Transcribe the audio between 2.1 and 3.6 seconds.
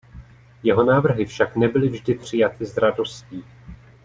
přijaty s radostí.